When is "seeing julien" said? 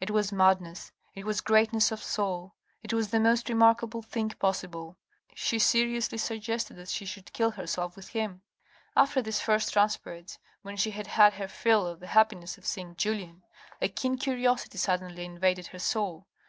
12.66-13.44